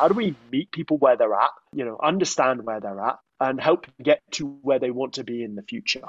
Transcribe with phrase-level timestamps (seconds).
[0.00, 3.60] how do we meet people where they're at, you know, understand where they're at, and
[3.60, 6.00] help get to where they want to be in the future.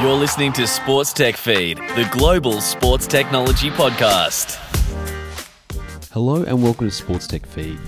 [0.00, 4.54] You're listening to Sports Tech Feed, the global sports technology podcast.
[6.12, 7.80] Hello and welcome to Sports Tech Feed.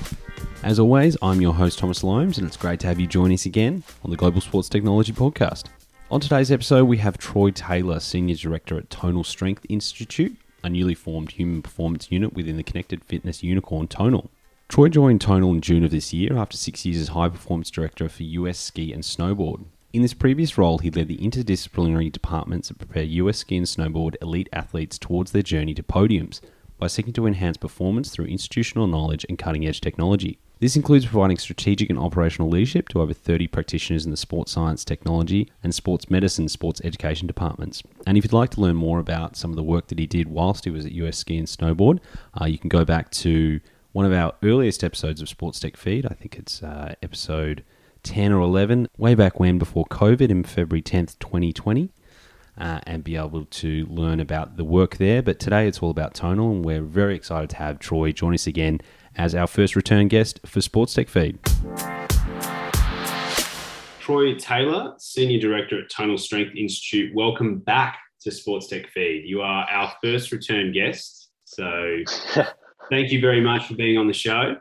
[0.65, 3.46] As always, I'm your host Thomas Loams, and it's great to have you join us
[3.46, 5.67] again on the Global Sports Technology Podcast.
[6.11, 10.96] On today's episode, we have Troy Taylor, Senior Director at Tonal Strength Institute, a newly
[10.96, 14.29] formed human performance unit within the connected fitness unicorn Tonal.
[14.69, 18.07] Troy joined Tonal in June of this year after six years as High Performance Director
[18.11, 19.65] for US Ski and Snowboard.
[19.95, 24.17] In this previous role, he led the interdisciplinary departments that prepare US ski and snowboard
[24.21, 26.43] elite athletes towards their journey to podiums
[26.79, 30.39] by seeking to enhance performance through institutional knowledge and cutting edge technology.
[30.61, 34.85] This includes providing strategic and operational leadership to over 30 practitioners in the sports science,
[34.85, 37.83] technology, and sports medicine sports education departments.
[38.07, 40.29] And if you'd like to learn more about some of the work that he did
[40.29, 42.01] whilst he was at US Ski and Snowboard,
[42.39, 43.61] uh, you can go back to
[43.92, 46.06] one of our earliest episodes of Sports Tech Feed.
[46.06, 47.65] I think it's uh, episode
[48.02, 51.90] 10 or 11, way back when before COVID in February 10th, 2020.
[52.57, 55.23] Uh, and be able to learn about the work there.
[55.23, 58.48] But today it's all about Tonal, and we're very excited to have Troy join us
[58.48, 58.80] again
[59.15, 61.38] as our first return guest for Sports Tech Feed.
[64.00, 67.15] Troy Taylor, Senior Director at Tonal Strength Institute.
[67.15, 69.22] Welcome back to Sports Tech Feed.
[69.25, 71.28] You are our first return guest.
[71.44, 71.98] So
[72.91, 74.56] thank you very much for being on the show.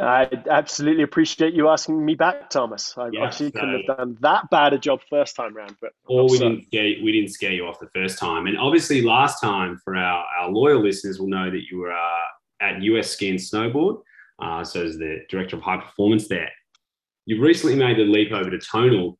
[0.00, 2.94] I absolutely appreciate you asking me back, Thomas.
[2.96, 5.90] I yeah, actually so, couldn't have done that bad a job first time round, but
[6.06, 8.46] or we didn't scare we didn't scare you off the first time.
[8.46, 12.28] And obviously, last time for our, our loyal listeners will know that you were uh,
[12.60, 14.00] at US Ski and Snowboard,
[14.38, 16.50] uh, so as the director of high performance there.
[17.26, 19.18] You've recently made the leap over to Tonal.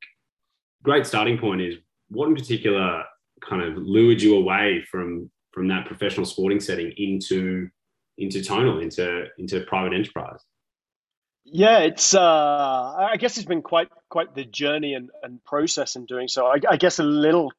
[0.85, 1.75] Great starting point is
[2.09, 3.03] what in particular
[3.41, 7.69] kind of lured you away from from that professional sporting setting into
[8.17, 10.41] into Tonal, into into private enterprise?
[11.45, 12.15] Yeah, it's.
[12.15, 16.47] Uh, I guess it's been quite quite the journey and, and process in doing so.
[16.47, 17.53] I, I guess a little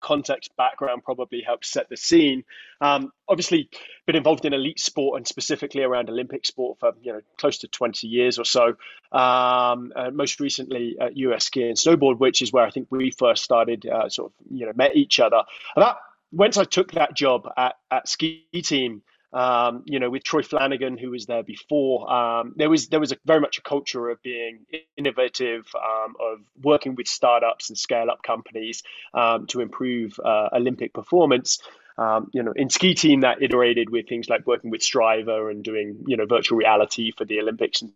[0.00, 2.42] context background probably helps set the scene.
[2.80, 3.68] Um, obviously,
[4.06, 7.68] been involved in elite sport and specifically around Olympic sport for you know close to
[7.68, 8.74] 20 years or so.
[9.12, 13.10] Um, uh, most recently at US Ski and Snowboard, which is where I think we
[13.10, 15.42] first started, uh, sort of you know met each other.
[15.76, 15.96] And that
[16.32, 19.02] once I took that job at, at Ski Team.
[19.34, 23.12] Um, you know, with Troy Flanagan, who was there before, um, there was there was
[23.12, 24.66] a, very much a culture of being
[24.98, 28.82] innovative, um, of working with startups and scale up companies
[29.14, 31.60] um, to improve uh, Olympic performance.
[31.96, 35.64] Um, you know, in ski team that iterated with things like working with STRIVR and
[35.64, 37.92] doing you know virtual reality for the Olympics and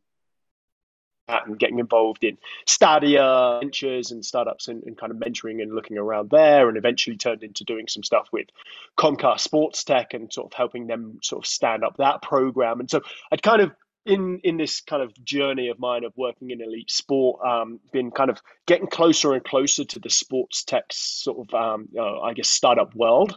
[1.29, 5.99] and getting involved in Stadia ventures and startups and, and, kind of mentoring and looking
[5.99, 8.47] around there, and eventually turned into doing some stuff with
[8.97, 12.81] Comcast Sports Tech and sort of helping them sort of stand up that program.
[12.81, 13.01] And so
[13.33, 13.73] I'd kind of
[14.05, 18.13] in in this kind of journey of mine of working in elite sport, um, been
[18.13, 22.33] kind of getting closer and closer to the sports tech sort of um, uh, I
[22.33, 23.37] guess startup world.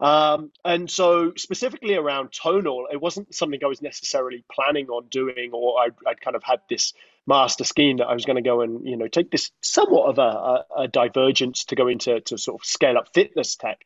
[0.00, 5.50] Um, and so, specifically around tonal, it wasn't something I was necessarily planning on doing,
[5.52, 6.92] or I'd, I'd kind of had this
[7.26, 10.18] master scheme that I was going to go and you know take this somewhat of
[10.18, 13.84] a, a, a divergence to go into to sort of scale up fitness tech.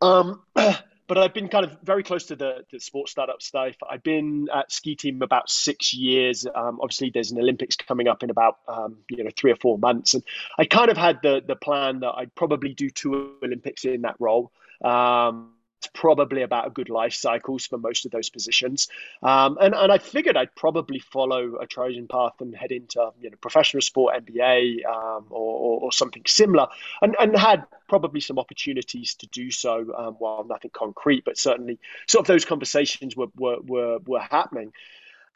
[0.00, 3.76] Um, but I've been kind of very close to the, the sports startup stuff.
[3.88, 6.46] I've been at ski team about six years.
[6.46, 9.78] Um, obviously, there's an Olympics coming up in about um, you know three or four
[9.78, 10.22] months, and
[10.58, 14.16] I kind of had the the plan that I'd probably do two Olympics in that
[14.18, 14.52] role.
[14.84, 15.52] Um,
[15.86, 18.88] it's probably about a good life cycles for most of those positions.
[19.22, 23.30] Um, and, and I figured I'd probably follow a Trojan path and head into you
[23.30, 26.66] know professional sport, NBA, um, or, or, or, something similar,
[27.02, 29.92] and, and had probably some opportunities to do so.
[29.96, 34.72] Um, while nothing concrete, but certainly sort of those conversations were were were, were happening,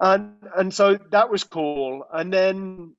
[0.00, 2.06] and and so that was cool.
[2.12, 2.94] And then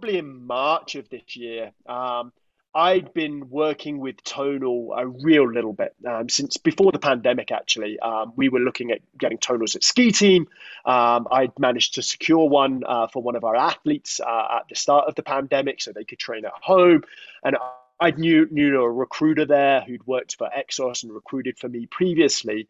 [0.00, 1.72] probably in March of this year.
[1.86, 2.32] Um,
[2.74, 7.52] I'd been working with Tonal a real little bit um, since before the pandemic.
[7.52, 10.48] Actually, um, we were looking at getting Tonals at ski team.
[10.84, 14.74] Um, I'd managed to secure one uh, for one of our athletes uh, at the
[14.74, 17.04] start of the pandemic, so they could train at home.
[17.44, 17.56] And
[18.00, 22.68] I knew knew a recruiter there who'd worked for Exos and recruited for me previously,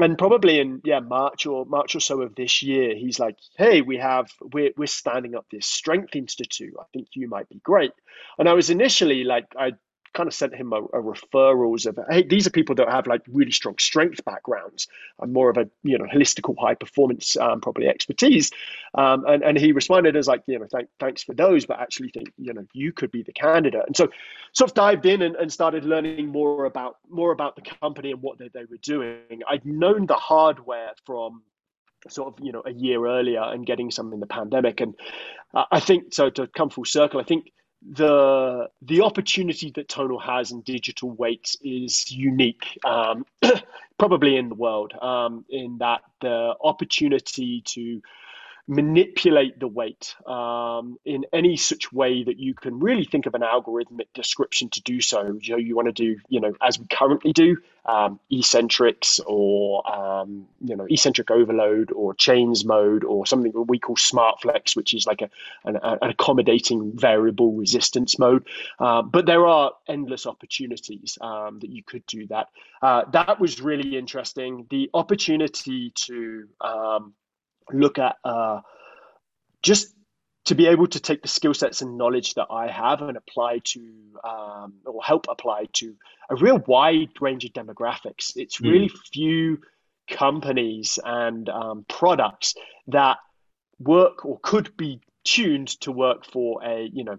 [0.00, 3.82] and probably in yeah March or March or so of this year, he's like, "Hey,
[3.82, 6.74] we have we're we're standing up this strength institute.
[6.80, 7.92] I think you might be great."
[8.38, 9.72] And I was initially like, I
[10.14, 13.20] kind of sent him a, a, referrals of hey these are people that have like
[13.28, 14.86] really strong strength backgrounds
[15.20, 18.50] and more of a you know holistical high performance um, probably expertise.
[18.94, 22.10] Um, and, and he responded as like you know thank, thanks for those but actually
[22.10, 23.82] think you know you could be the candidate.
[23.86, 24.08] And so
[24.52, 28.22] sort of dived in and, and started learning more about more about the company and
[28.22, 29.42] what they, they were doing.
[29.48, 31.42] I'd known the hardware from
[32.08, 34.80] sort of you know a year earlier and getting some in the pandemic.
[34.80, 34.94] And
[35.52, 37.52] uh, I think so to come full circle, I think
[37.92, 43.26] the the opportunity that Tonal has in digital weights is unique, um,
[43.98, 44.94] probably in the world.
[45.00, 48.00] Um, in that the opportunity to
[48.66, 53.42] manipulate the weight um, in any such way that you can really think of an
[53.42, 55.38] algorithmic description to do so.
[55.42, 59.86] You know, you want to do, you know, as we currently do, um, eccentrics or,
[59.94, 64.74] um, you know, eccentric overload or chains mode or something that we call smart flex,
[64.74, 65.28] which is like a,
[65.66, 68.46] an, an accommodating variable resistance mode.
[68.78, 72.48] Uh, but there are endless opportunities um, that you could do that.
[72.80, 74.66] Uh, that was really interesting.
[74.70, 77.12] The opportunity to, um,
[77.72, 78.60] look at uh,
[79.62, 79.94] just
[80.46, 83.60] to be able to take the skill sets and knowledge that I have and apply
[83.64, 83.80] to
[84.22, 85.94] um, or help apply to
[86.28, 88.32] a real wide range of demographics.
[88.36, 88.68] It's hmm.
[88.68, 88.98] really mm.
[89.12, 89.58] few
[90.10, 92.54] companies and um, products
[92.88, 93.18] that
[93.78, 97.18] work or could be tuned to work for a you know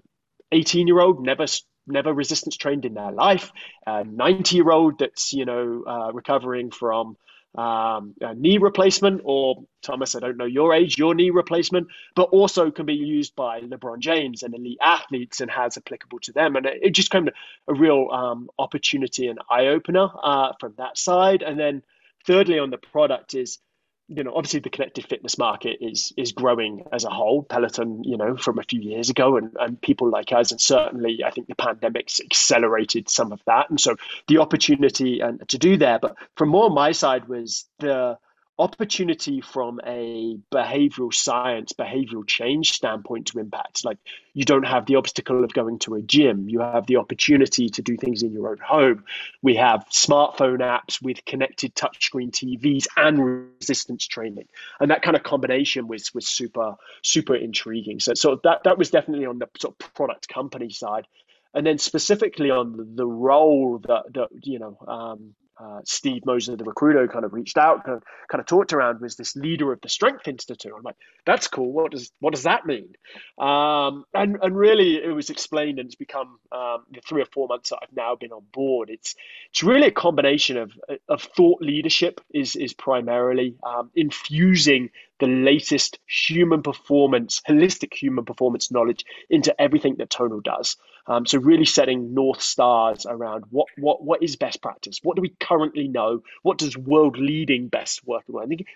[0.51, 1.45] 18 year old never
[1.87, 3.51] never resistance trained in their life
[3.87, 7.17] a 90 year old that's you know uh, recovering from
[7.57, 12.71] um, knee replacement, or Thomas, I don't know your age, your knee replacement, but also
[12.71, 16.55] can be used by LeBron James and elite athletes and has applicable to them.
[16.55, 17.33] And it, it just kind of
[17.67, 21.41] a real um, opportunity and eye opener uh, from that side.
[21.41, 21.83] And then
[22.25, 23.59] thirdly, on the product is
[24.07, 27.43] you know, obviously the connected fitness market is is growing as a whole.
[27.43, 31.23] Peloton, you know, from a few years ago, and and people like us, and certainly
[31.25, 33.95] I think the pandemic's accelerated some of that, and so
[34.27, 35.99] the opportunity and to do there.
[35.99, 38.17] But from more my side was the
[38.57, 43.83] opportunity from a behavioral science, behavioral change standpoint to impact.
[43.83, 43.97] Like
[44.33, 46.47] you don't have the obstacle of going to a gym.
[46.47, 49.03] You have the opportunity to do things in your own home.
[49.41, 54.47] We have smartphone apps with connected touchscreen TVs and resistance training.
[54.79, 57.99] And that kind of combination was was super, super intriguing.
[57.99, 61.07] So so that that was definitely on the sort of product company side.
[61.53, 66.63] And then specifically on the role that, that you know um, uh, Steve Moser, the
[66.63, 69.79] recruiter, kind of reached out, kind of, kind of talked around, was this leader of
[69.81, 70.71] the Strength Institute.
[70.75, 71.71] I'm like, that's cool.
[71.71, 72.89] What does what does that mean?
[73.37, 77.47] Um, and and really, it was explained, and it's become um, the three or four
[77.47, 78.89] months that I've now been on board.
[78.89, 79.15] It's
[79.49, 80.71] it's really a combination of
[81.07, 88.71] of thought leadership is is primarily um, infusing the latest human performance, holistic human performance
[88.71, 90.75] knowledge into everything that Tonal does.
[91.07, 95.21] Um, so really setting north stars around what what what is best practice, what do
[95.21, 98.23] we currently know, what does world leading best work,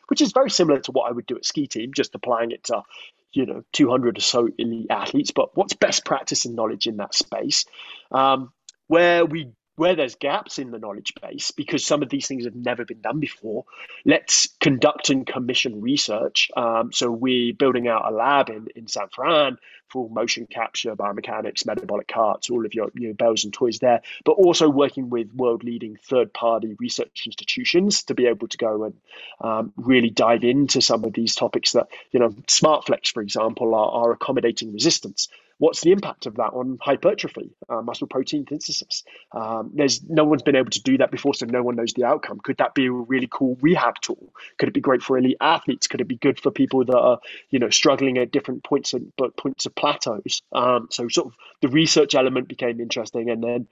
[0.08, 2.64] which is very similar to what I would do at Ski Team, just applying it
[2.66, 2.84] to
[3.32, 5.32] you know 200 or so elite athletes.
[5.32, 7.66] But what's best practice and knowledge in that space?
[8.12, 8.52] Um,
[8.88, 12.56] where we where there's gaps in the knowledge base, because some of these things have
[12.56, 13.64] never been done before,
[14.06, 16.52] let's conduct and commission research.
[16.58, 21.66] Um, so we're building out a lab in, in San Fran for motion capture, biomechanics,
[21.66, 25.64] metabolic carts, all of your, your bells and toys there, but also working with world
[25.64, 28.94] leading third party research institutions to be able to go and
[29.40, 33.92] um, really dive into some of these topics that, you know, SmartFlex, for example, are,
[33.92, 35.30] are accommodating resistance
[35.60, 39.04] what's the impact of that on hypertrophy, uh, muscle protein synthesis?
[39.32, 42.06] Um, there's no one's been able to do that before, so no one knows the
[42.06, 42.40] outcome.
[42.42, 44.34] Could that be a really cool rehab tool?
[44.58, 45.88] Could it be great for elite athletes?
[45.88, 49.04] Could it be good for people that are, you know, struggling at different points of
[49.38, 50.42] points of plateaus?
[50.54, 53.68] Um, so sort of the research element became interesting, and then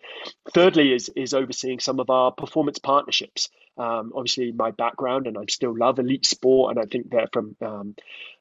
[0.54, 3.50] thirdly is is overseeing some of our performance partnerships.
[3.78, 7.56] Um, obviously, my background, and I still love elite sport, and I think that from
[7.62, 7.96] um,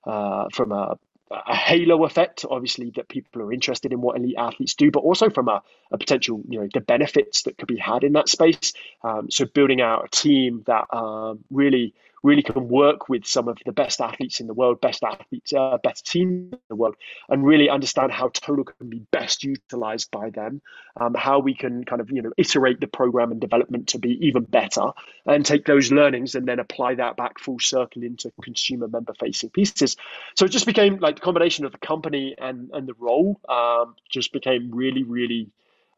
[0.04, 0.98] uh, from a
[1.30, 5.28] a halo effect, obviously, that people are interested in what elite athletes do, but also
[5.28, 8.72] from a, a potential, you know, the benefits that could be had in that space.
[9.02, 13.58] Um, so building out a team that um, really really can work with some of
[13.64, 16.96] the best athletes in the world, best athletes, uh, best team in the world,
[17.28, 20.60] and really understand how Tonal can be best utilized by them,
[21.00, 24.26] um, how we can kind of you know iterate the program and development to be
[24.26, 24.90] even better,
[25.26, 29.50] and take those learnings and then apply that back full circle into consumer member facing
[29.50, 29.96] pieces.
[30.36, 33.94] So it just became like the combination of the company and and the role um,
[34.10, 35.50] just became really really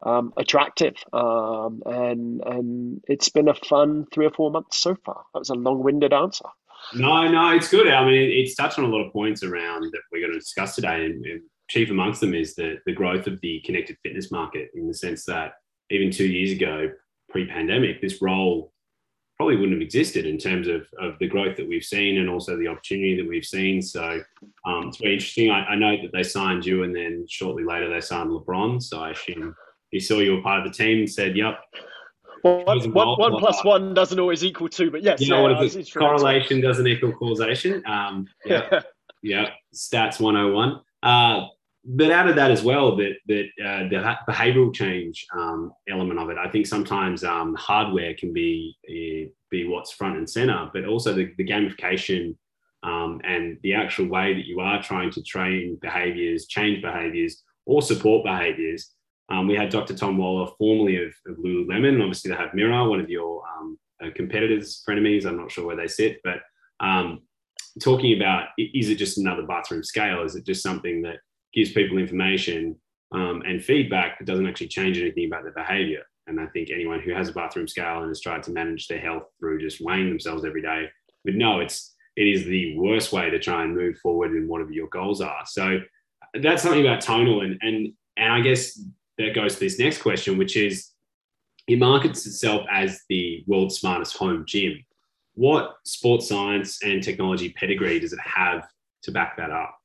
[0.03, 0.95] um, attractive.
[1.13, 5.23] Um, and and it's been a fun three or four months so far.
[5.33, 6.45] That was a long-winded answer.
[6.93, 7.87] No, no, it's good.
[7.89, 10.75] I mean, it's touched on a lot of points around that we're going to discuss
[10.75, 14.69] today, and, and chief amongst them is the the growth of the connected fitness market
[14.75, 15.53] in the sense that
[15.89, 16.91] even two years ago,
[17.29, 18.71] pre-pandemic, this role
[19.37, 22.57] probably wouldn't have existed in terms of, of the growth that we've seen and also
[22.57, 23.81] the opportunity that we've seen.
[23.81, 24.21] So
[24.65, 25.49] um, it's very interesting.
[25.49, 28.83] I, I know that they signed you and then shortly later they signed LeBron.
[28.83, 29.55] So I assume
[29.91, 31.59] he saw you were part of the team and said, "Yep,
[32.43, 35.63] Well, one, one, one plus one doesn't always equal two, but yes, you know what
[35.63, 37.83] it correlation doesn't equal causation.
[37.85, 38.81] Um, yeah,
[39.23, 40.79] yeah, stats 101.
[41.03, 41.47] Uh,
[41.85, 46.29] but out of that as well, that that uh, the behavioural change um, element of
[46.29, 50.85] it, I think sometimes um, hardware can be uh, be what's front and center, but
[50.85, 52.35] also the, the gamification
[52.83, 57.81] um, and the actual way that you are trying to train behaviours, change behaviours, or
[57.81, 58.91] support behaviours.
[59.29, 59.95] Um, we had Dr.
[59.95, 62.01] Tom Waller, formerly of, of Lululemon.
[62.01, 65.25] Obviously, they have Mirror, one of your um, uh, competitors, frenemies.
[65.25, 66.39] I'm not sure where they sit, but
[66.79, 67.21] um,
[67.81, 70.23] talking about is it just another bathroom scale?
[70.23, 71.17] Is it just something that
[71.53, 72.75] gives people information
[73.13, 76.03] um, and feedback that doesn't actually change anything about their behavior?
[76.27, 78.99] And I think anyone who has a bathroom scale and has tried to manage their
[78.99, 80.85] health through just weighing themselves every day
[81.25, 84.71] would know it's it is the worst way to try and move forward in whatever
[84.71, 85.43] your goals are.
[85.45, 85.79] So
[86.41, 88.79] that's something about tonal and and and I guess
[89.19, 90.91] that goes to this next question, which is
[91.67, 94.83] it markets itself as the world's smartest home gym.
[95.35, 98.67] What sports science and technology pedigree does it have
[99.03, 99.75] to back that up?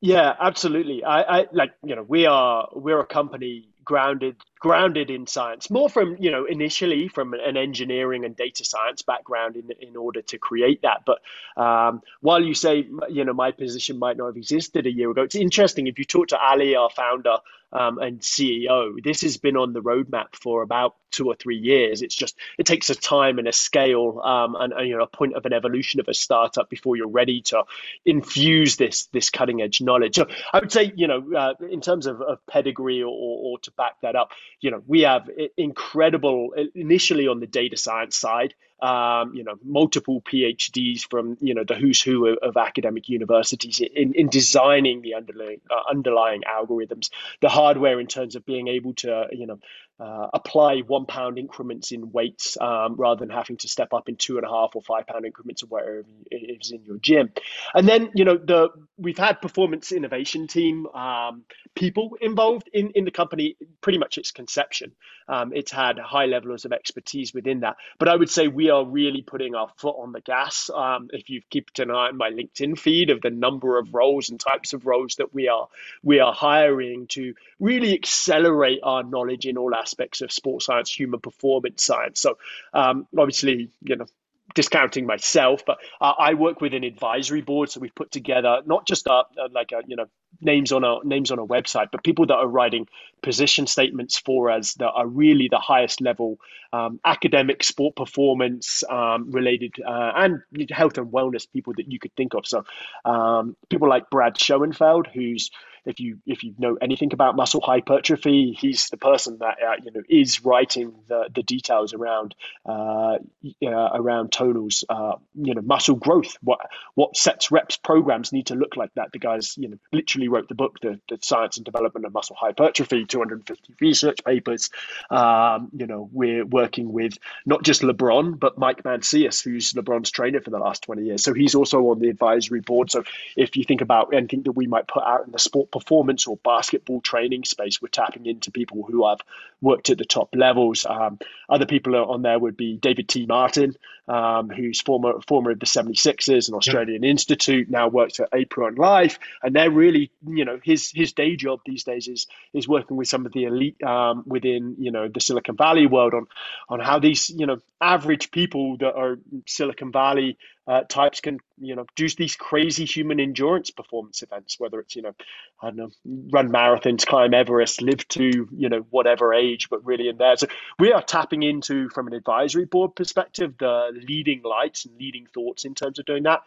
[0.00, 1.02] Yeah, absolutely.
[1.02, 5.88] I, I like you know we are we're a company grounded grounded in science more
[5.88, 10.38] from you know initially from an engineering and data science background in in order to
[10.38, 11.20] create that but
[11.62, 15.22] um, while you say you know my position might not have existed a year ago
[15.22, 17.36] it's interesting if you talk to Aly our founder
[17.72, 19.02] um, and CEO.
[19.02, 22.02] This has been on the roadmap for about two or three years.
[22.02, 25.06] It's just it takes a time and a scale um, and, and, you know a
[25.06, 27.64] point of an evolution of a startup before you're ready to
[28.04, 30.16] infuse this this cutting edge knowledge.
[30.16, 33.70] So I would say you know uh, in terms of, of pedigree or, or, to
[33.72, 39.34] back that up, you know we have incredible initially on the data science side um,
[39.34, 44.14] you know, multiple PhDs from you know the who's who of, of academic universities in,
[44.14, 49.28] in designing the underlying uh, underlying algorithms, the hardware in terms of being able to
[49.32, 49.58] you know
[49.98, 54.16] uh, apply one pound increments in weights um, rather than having to step up in
[54.16, 57.30] two and a half or five pound increments or whatever is in your gym.
[57.74, 58.68] And then you know the
[58.98, 64.32] we've had performance innovation team um, people involved in in the company pretty much its
[64.32, 64.92] conception.
[65.28, 68.84] Um, it's had high levels of expertise within that, but I would say we are
[68.84, 70.70] really putting our foot on the gas.
[70.74, 74.30] Um, if you've kept an eye on my LinkedIn feed of the number of roles
[74.30, 75.68] and types of roles that we are
[76.02, 81.20] we are hiring to really accelerate our knowledge in all aspects of sports science, human
[81.20, 82.20] performance science.
[82.20, 82.38] So
[82.72, 84.06] um, obviously, you know,
[84.54, 87.70] discounting myself, but uh, I work with an advisory board.
[87.70, 90.06] So we've put together not just a, a, like a you know
[90.40, 92.86] names on a names on a website, but people that are writing
[93.22, 96.38] position statements for us that are really the highest level
[96.72, 102.14] um, academic sport performance um, related uh, and health and wellness people that you could
[102.16, 102.46] think of.
[102.46, 102.64] So
[103.04, 105.50] um, people like Brad Schoenfeld, who's
[105.86, 109.92] if you if you know anything about muscle hypertrophy, he's the person that uh, you
[109.92, 112.34] know is writing the, the details around
[112.66, 113.18] uh,
[113.64, 116.36] uh, around tonals, uh, you know, muscle growth.
[116.42, 116.58] What
[116.94, 118.90] what sets reps programs need to look like.
[118.94, 122.12] That the guys you know literally wrote the book, the, the science and development of
[122.12, 124.70] muscle hypertrophy, 250 research papers.
[125.10, 130.40] Um, you know, we're working with not just LeBron but Mike Mancias, who's LeBron's trainer
[130.40, 131.22] for the last 20 years.
[131.22, 132.90] So he's also on the advisory board.
[132.90, 133.04] So
[133.36, 136.36] if you think about anything that we might put out in the sport performance or
[136.38, 139.20] basketball training space, we're tapping into people who have
[139.60, 140.86] worked at the top levels.
[140.88, 141.18] Um,
[141.48, 143.26] other people on there would be David T.
[143.26, 143.76] Martin,
[144.08, 147.10] um, who's former former of the 76ers, and Australian yep.
[147.10, 151.60] institute, now works at Apeiron Life, and they're really, you know, his his day job
[151.66, 155.20] these days is is working with some of the elite um, within, you know, the
[155.20, 156.26] Silicon Valley world on
[156.68, 161.76] on how these, you know, average people that are Silicon Valley uh, types can you
[161.76, 165.14] know do these crazy human endurance performance events whether it's you know
[165.62, 165.88] i don't know
[166.32, 170.36] run marathons climb everest live to you know whatever age but really in there.
[170.36, 170.46] So
[170.78, 175.64] we are tapping into from an advisory board perspective the leading lights and leading thoughts
[175.64, 176.42] in terms of doing that.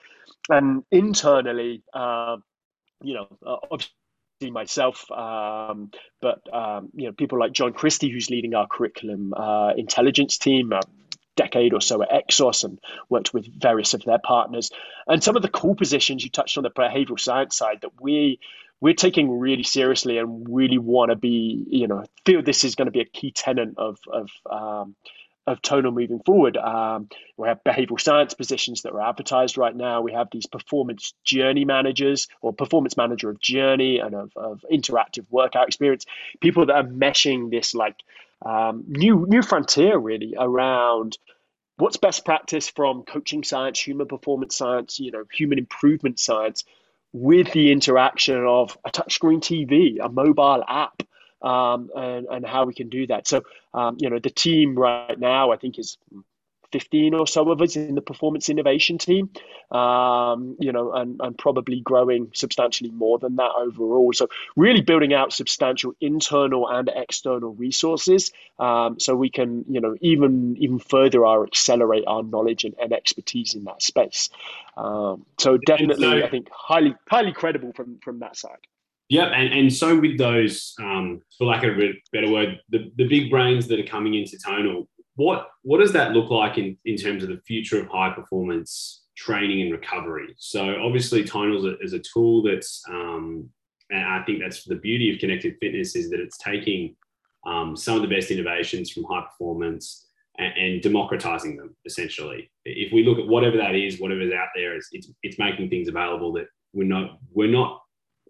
[0.50, 2.38] And internally uh,
[3.02, 5.92] you know uh, obviously myself, um,
[6.22, 10.74] but um, you know people like John Christie, who's leading our curriculum uh, intelligence team,
[10.74, 10.82] uh,
[11.40, 14.72] decade or so at Exos and worked with various of their partners.
[15.08, 18.40] And some of the cool positions you touched on the behavioral science side that we
[18.82, 22.86] we're taking really seriously and really want to be, you know, feel this is going
[22.86, 24.96] to be a key tenant of of um,
[25.50, 26.58] of tonal moving forward.
[26.58, 30.02] Um, we have behavioral science positions that are advertised right now.
[30.02, 35.26] We have these performance journey managers or performance manager of journey and of, of interactive
[35.30, 36.06] workout experience.
[36.40, 37.96] People that are meshing this like
[38.46, 41.18] um, new new frontier really around
[41.78, 46.64] what's best practice from coaching science, human performance science, you know, human improvement science,
[47.14, 51.02] with the interaction of a touchscreen TV, a mobile app,
[51.42, 53.28] um, and, and how we can do that.
[53.28, 55.98] So, um, you know, the team right now, I think, is
[56.72, 59.30] 15 or so of us in the performance innovation team,
[59.72, 64.14] um, you know, and, and probably growing substantially more than that overall.
[64.14, 69.96] So, really building out substantial internal and external resources um, so we can, you know,
[70.02, 74.30] even even further our accelerate our knowledge and, and expertise in that space.
[74.78, 78.60] Um, so, definitely, so, I think highly highly credible from from that side.
[79.10, 83.08] Yep, and, and so with those, um, for lack of a better word, the, the
[83.08, 86.96] big brains that are coming into Tonal, what what does that look like in, in
[86.96, 90.34] terms of the future of high performance training and recovery?
[90.38, 93.50] So obviously, Tonal is a tool that's, um,
[93.90, 96.96] and I think that's the beauty of connected fitness is that it's taking
[97.46, 102.52] um, some of the best innovations from high performance and, and, democratizing them essentially.
[102.66, 105.88] If we look at whatever that is, whatever's out there, it's, it's, it's making things
[105.88, 107.82] available that we're not we're not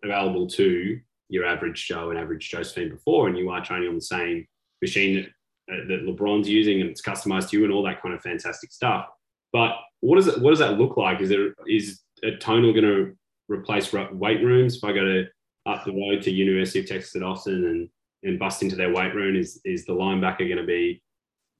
[0.03, 4.01] available to your average Joe and average Josephine before, and you are training on the
[4.01, 4.47] same
[4.81, 5.25] machine that
[5.71, 8.71] uh, that LeBron's using and it's customized to you and all that kind of fantastic
[8.71, 9.07] stuff.
[9.53, 10.41] But what does it?
[10.41, 11.21] What does that look like?
[11.21, 13.15] Is there is a tonal going to
[13.47, 14.77] replace weight rooms?
[14.77, 15.25] If I go to
[15.65, 17.89] up the road to University of Texas at Austin and
[18.23, 21.01] and bust into their weight room, is is the linebacker going to be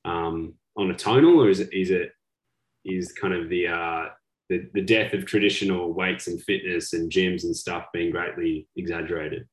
[0.06, 2.12] um, on a tonal, or is it is it
[2.86, 4.06] is kind of the uh,
[4.50, 9.48] the, the death of traditional weights and fitness and gyms and stuff being greatly exaggerated?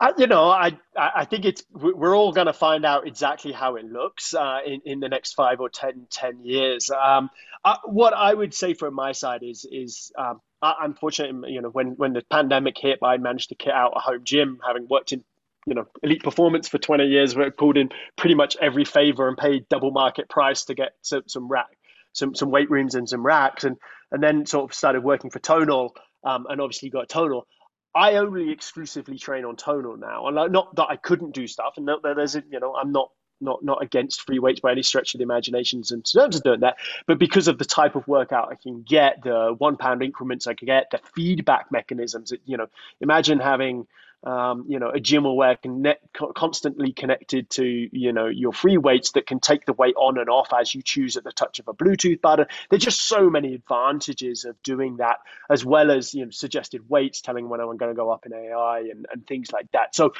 [0.00, 3.76] I, you know, I I think it's we're all going to find out exactly how
[3.76, 6.90] it looks uh, in in the next five or 10, 10 years.
[6.90, 7.30] Um,
[7.64, 10.40] I, what I would say from my side is is um.
[10.62, 14.60] You know, when when the pandemic hit, I managed to kit out a home gym,
[14.66, 15.22] having worked in
[15.66, 17.36] you know elite performance for 20 years.
[17.36, 21.22] We pulled in pretty much every favor and paid double market price to get some,
[21.26, 21.76] some rack,
[22.14, 23.76] some some weight rooms and some racks, and
[24.10, 25.94] and then sort of started working for Tonal.
[26.26, 27.46] Um, and obviously got Tonal.
[27.94, 31.88] I only exclusively train on tonal now, and not that I couldn't do stuff, and
[32.02, 35.24] there's you know I'm not not not against free weights by any stretch of the
[35.24, 38.82] imaginations in terms of doing that, but because of the type of workout I can
[38.82, 42.32] get, the one pound increments I can get, the feedback mechanisms.
[42.46, 42.66] You know,
[43.00, 43.86] imagine having
[44.24, 46.02] um, you know, a gym where connect,
[46.34, 50.30] constantly connected to, you know, your free weights that can take the weight on and
[50.30, 52.46] off as you choose at the touch of a Bluetooth button.
[52.70, 55.18] There's just so many advantages of doing that,
[55.50, 58.32] as well as, you know, suggested weights, telling when I'm going to go up in
[58.32, 59.94] AI and, and things like that.
[59.94, 60.14] So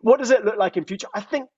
[0.00, 1.08] what does it look like in future?
[1.14, 1.48] I think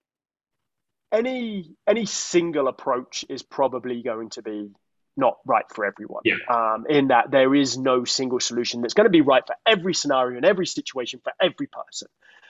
[1.11, 4.71] any any single approach is probably going to be
[5.19, 6.23] not right for everyone.
[6.25, 6.37] Yeah.
[6.49, 9.93] Um, in that there is no single solution that's going to be right for every
[9.93, 12.09] scenario and every situation for every person.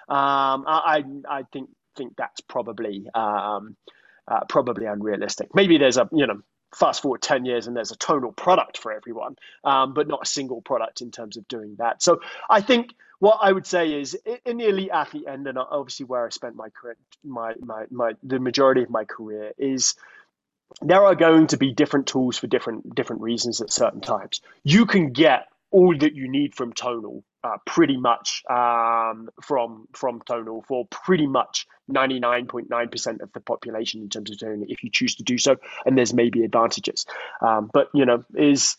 [0.09, 3.77] Um, I, I think think that's probably um,
[4.29, 5.55] uh, probably unrealistic.
[5.55, 6.43] Maybe there's a you know
[6.75, 10.27] fast forward 10 years and there's a tonal product for everyone, um, but not a
[10.27, 12.03] single product in terms of doing that.
[12.03, 16.07] So I think what I would say is in the elite athlete end, and obviously
[16.07, 19.95] where I spent my career, my, my, my, the majority of my career is
[20.81, 24.41] there are going to be different tools for different different reasons at certain times.
[24.65, 30.21] You can get all that you need from Tonal uh, pretty much um, from from
[30.27, 35.17] Tonal for pretty much 99.9% of the population in terms of it if you choose
[35.17, 37.07] to do so and there's maybe advantages.
[37.41, 38.77] Um, but you know is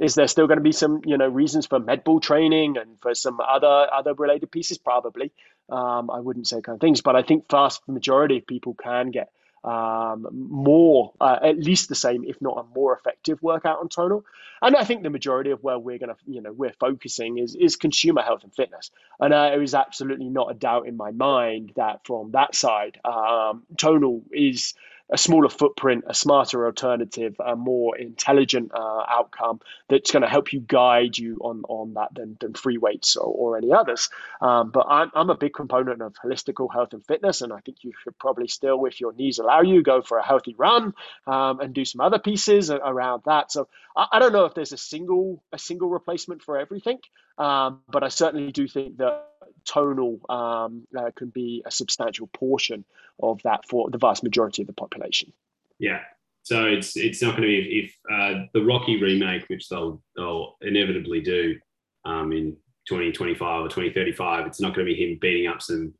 [0.00, 3.14] is there still going to be some you know reasons for medball training and for
[3.14, 4.78] some other other related pieces?
[4.78, 5.32] Probably.
[5.70, 9.12] Um, i wouldn't say kind of things but i think vast majority of people can
[9.12, 9.30] get
[9.64, 14.24] um, more, uh, at least the same, if not a more effective workout on tonal.
[14.60, 17.54] And I think the majority of where we're going to, you know, we're focusing is
[17.54, 18.90] is consumer health and fitness.
[19.18, 22.98] And uh, there is absolutely not a doubt in my mind that from that side,
[23.04, 24.74] um, tonal is
[25.12, 30.52] a smaller footprint, a smarter alternative, a more intelligent uh, outcome that's going to help
[30.52, 34.08] you guide you on on that than, than free weights or, or any others.
[34.40, 37.78] Um, but I'm, I'm a big component of holistical health and fitness, and I think
[37.82, 40.94] you should probably still, if your knees allow you, go for a healthy run
[41.26, 43.52] um, and do some other pieces around that.
[43.52, 46.98] So I, I, don't know if there's a single a single replacement for everything,
[47.36, 49.26] um, but I certainly do think that
[49.64, 52.84] tonal um, uh, can be a substantial portion
[53.22, 55.32] of that for the vast majority of the population.
[55.78, 56.00] Yeah.
[56.42, 60.02] So it's it's not going to be if, if uh, the Rocky remake, which they'll
[60.16, 61.58] they'll inevitably do
[62.04, 62.56] um, in
[62.88, 65.94] 2025 or 2035, it's not going to be him beating up some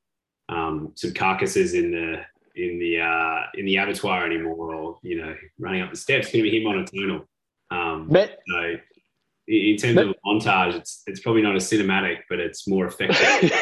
[0.48, 2.22] um, some carcasses in the
[2.56, 6.26] in the uh, in the abattoir anymore, or you know, running up the steps.
[6.26, 7.28] It's going to be him on a tonal.
[7.70, 8.08] Um,
[8.48, 8.76] so
[9.48, 13.52] in terms of montage, it's it's probably not as cinematic, but it's more effective.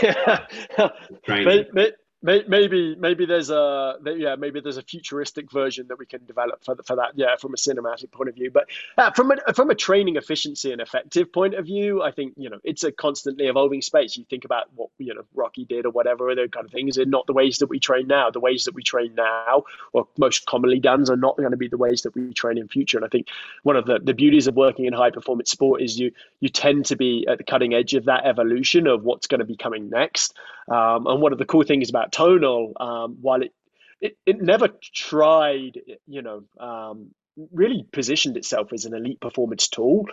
[1.27, 6.25] but, but maybe maybe there's a yeah maybe there's a futuristic version that we can
[6.27, 8.51] develop for, for that yeah from a cinematic point of view.
[8.51, 12.35] But uh, from a from a training efficiency and effective point of view i think
[12.37, 14.17] you know it's a constantly evolving space.
[14.17, 17.11] You think about what you know rocky did or whatever other kind of things and
[17.11, 18.31] not the ways that we train now.
[18.31, 21.69] The ways that we train now or most commonly done are not going to be
[21.69, 22.99] the ways that we train in future.
[22.99, 23.29] And i think
[23.63, 26.87] one of the, the beauties of working in high performance sport is you you tend
[26.87, 29.89] to be at the cutting edge of that evolution of what's going to be coming
[29.91, 30.37] next
[30.71, 33.53] um, and one of the cool things about tonal, um, while it,
[34.01, 37.11] it it never tried, you know, um,
[37.53, 40.07] really positioned itself as an elite performance tool,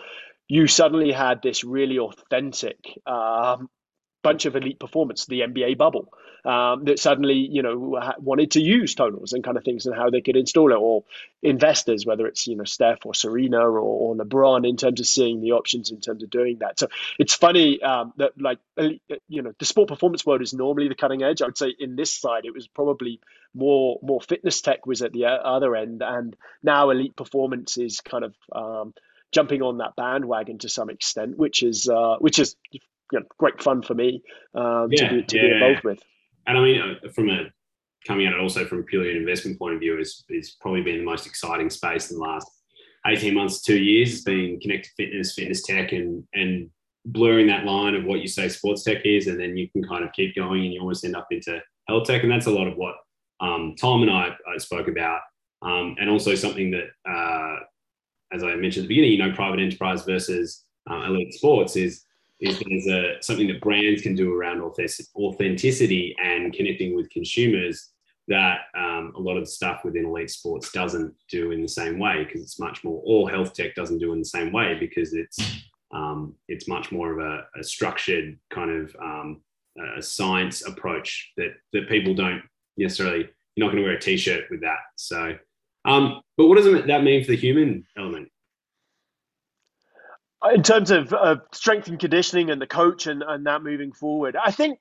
[0.48, 3.70] you suddenly had this really authentic um,
[4.28, 6.12] bunch of elite performance, the NBA bubble,
[6.44, 10.10] um, that suddenly you know wanted to use tonals and kind of things and how
[10.10, 11.04] they could install it, or
[11.42, 15.40] investors, whether it's you know Steph or Serena or, or LeBron, in terms of seeing
[15.40, 16.78] the options in terms of doing that.
[16.78, 16.88] So
[17.18, 21.22] it's funny um, that like you know the sport performance world is normally the cutting
[21.22, 21.40] edge.
[21.40, 23.20] I would say in this side it was probably
[23.54, 28.24] more more fitness tech was at the other end, and now elite performance is kind
[28.24, 28.92] of um,
[29.32, 32.56] jumping on that bandwagon to some extent, which is uh, which is
[33.12, 34.22] you know, great fun for me
[34.54, 36.02] um, yeah, to, be, to yeah, be involved with.
[36.46, 37.46] And I mean, uh, from a
[38.06, 40.98] coming at it also from purely an investment point of view, is is probably been
[40.98, 42.48] the most exciting space in the last
[43.06, 44.12] eighteen months, two years.
[44.12, 46.70] It's been connected fitness, fitness tech, and and
[47.04, 50.04] blurring that line of what you say sports tech is, and then you can kind
[50.04, 52.66] of keep going, and you almost end up into health tech, and that's a lot
[52.66, 52.94] of what
[53.40, 55.20] um, Tom and I, I spoke about,
[55.62, 57.56] um, and also something that, uh,
[58.32, 62.04] as I mentioned at the beginning, you know, private enterprise versus uh, elite sports is
[62.40, 67.90] is there's a, something that brands can do around authenticity and connecting with consumers
[68.28, 71.98] that um, a lot of the stuff within elite sports doesn't do in the same
[71.98, 75.14] way because it's much more or health tech doesn't do in the same way because
[75.14, 75.38] it's
[75.92, 79.40] um, it's much more of a, a structured kind of um,
[79.96, 82.42] a science approach that that people don't
[82.76, 85.34] necessarily you're not going to wear a t-shirt with that so
[85.84, 88.28] um, but what does that mean for the human element
[90.52, 94.36] in terms of uh, strength and conditioning and the coach and, and that moving forward,
[94.36, 94.78] I think,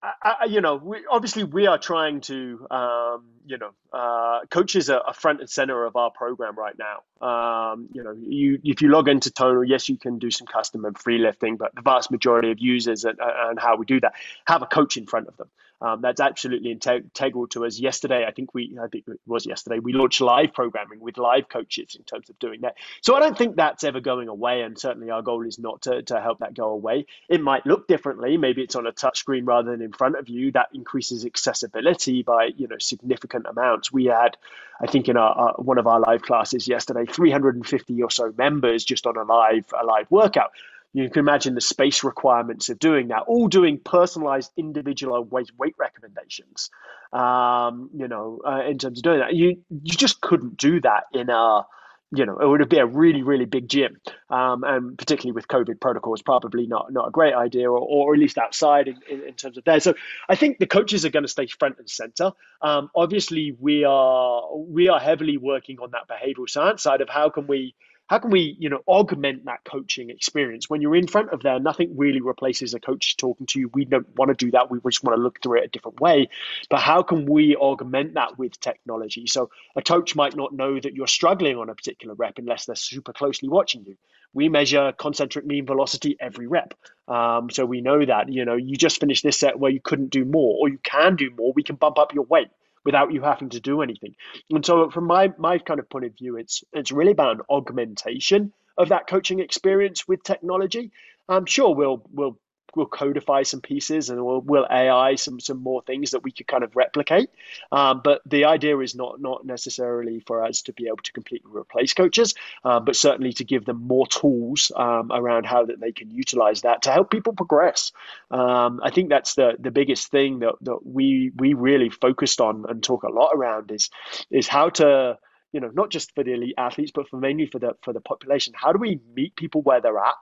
[0.00, 5.00] I, you know, we, obviously we are trying to, um, you know, uh, coaches are,
[5.00, 7.26] are, front and center of our program right now.
[7.26, 10.84] Um, you know, you if you log into Tonal, yes, you can do some custom
[10.84, 14.12] and free lifting, but the vast majority of users and, and how we do that
[14.46, 15.48] have a coach in front of them.
[15.80, 17.78] Um, that's absolutely integral to us.
[17.78, 21.48] Yesterday, I think we, I think it was yesterday, we launched live programming with live
[21.48, 22.74] coaches in terms of doing that.
[23.00, 26.02] So I don't think that's ever going away, and certainly our goal is not to,
[26.02, 27.06] to help that go away.
[27.28, 28.36] It might look differently.
[28.36, 30.50] Maybe it's on a touchscreen rather than in front of you.
[30.52, 33.92] That increases accessibility by you know significant amounts.
[33.92, 34.36] We had,
[34.80, 38.84] I think, in our, our one of our live classes yesterday, 350 or so members
[38.84, 40.50] just on a live a live workout
[40.92, 45.74] you can imagine the space requirements of doing that, all doing personalized individual weight, weight
[45.78, 46.70] recommendations.
[47.12, 51.04] Um, you know, uh, in terms of doing that, you you just couldn't do that
[51.12, 51.66] in a
[52.10, 55.78] you know, it would be a really, really big gym, um, and particularly with COVID
[55.78, 59.34] protocols, probably not not a great idea, or, or at least outside in, in, in
[59.34, 59.78] terms of there.
[59.78, 59.94] So
[60.26, 62.32] I think the coaches are going to stay front and center.
[62.62, 67.28] Um, obviously, we are we are heavily working on that behavioral science side of how
[67.28, 67.74] can we
[68.08, 70.68] how can we you know augment that coaching experience?
[70.68, 73.70] When you're in front of there nothing really replaces a coach talking to you.
[73.72, 74.70] We don't want to do that.
[74.70, 76.28] We just want to look through it a different way.
[76.70, 79.26] But how can we augment that with technology?
[79.26, 82.76] So a coach might not know that you're struggling on a particular rep unless they're
[82.76, 83.96] super closely watching you.
[84.34, 86.74] We measure concentric mean velocity every rep.
[87.06, 90.10] Um, so we know that you know you just finished this set where you couldn't
[90.10, 91.52] do more or you can do more.
[91.52, 92.48] We can bump up your weight
[92.88, 94.14] without you having to do anything.
[94.48, 97.42] And so, from my my kind of point of view, it's it's really about an
[97.50, 100.90] augmentation of that coaching experience with technology.
[101.28, 102.38] I'm sure we'll we'll
[102.74, 106.46] we'll codify some pieces and we'll, we'll AI some some more things that we could
[106.46, 107.30] kind of replicate.
[107.72, 111.50] Um, but the idea is not not necessarily for us to be able to completely
[111.52, 115.92] replace coaches, uh, but certainly to give them more tools um, around how that they
[115.92, 117.92] can utilize that to help people progress.
[118.30, 122.64] Um, I think that's the the biggest thing that, that we we really focused on
[122.68, 123.90] and talk a lot around is
[124.30, 125.18] is how to
[125.52, 128.00] you know not just for the elite athletes but for mainly for the for the
[128.00, 130.14] population how do we meet people where they're at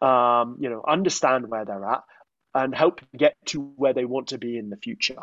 [0.00, 2.02] um, you know, understand where they're at
[2.54, 5.20] and help get to where they want to be in the future.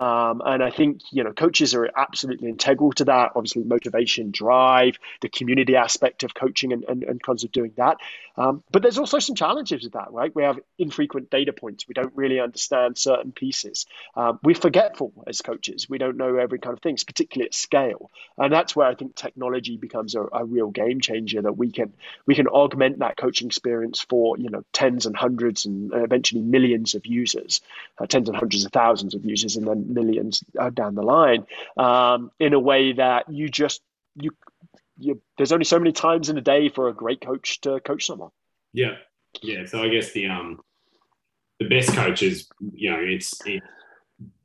[0.00, 3.32] Um, and I think you know coaches are absolutely integral to that.
[3.34, 7.98] Obviously, motivation, drive, the community aspect of coaching, and and, and kinds of doing that.
[8.36, 10.34] Um, but there's also some challenges with that, right?
[10.34, 11.86] We have infrequent data points.
[11.86, 13.86] We don't really understand certain pieces.
[14.16, 15.88] Um, we're forgetful as coaches.
[15.88, 18.10] We don't know every kind of things, particularly at scale.
[18.38, 21.42] And that's where I think technology becomes a, a real game changer.
[21.42, 21.92] That we can
[22.26, 26.94] we can augment that coaching experience for you know tens and hundreds and eventually millions
[26.94, 27.60] of users,
[27.98, 31.44] uh, tens and hundreds of thousands of users in the millions uh, down the line
[31.76, 33.82] um, in a way that you just
[34.14, 34.30] you,
[34.98, 38.06] you there's only so many times in a day for a great coach to coach
[38.06, 38.30] someone.
[38.72, 38.96] Yeah,
[39.42, 39.64] yeah.
[39.66, 40.60] So I guess the um
[41.58, 43.62] the best coaches, you know, it's it,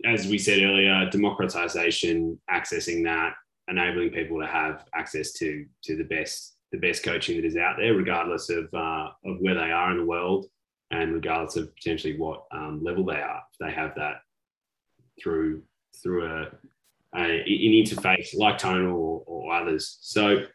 [0.06, 3.34] as we said earlier, democratization, accessing that,
[3.68, 7.78] enabling people to have access to to the best the best coaching that is out
[7.78, 10.48] there, regardless of uh, of where they are in the world,
[10.92, 13.42] and regardless of potentially what um, level they are.
[13.52, 14.18] If they have that
[15.22, 15.64] through
[16.02, 16.42] through a,
[17.16, 19.98] a an interface like Tonal or, or others.
[20.02, 20.46] So